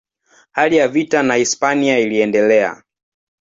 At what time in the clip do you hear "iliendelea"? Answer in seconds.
1.99-2.83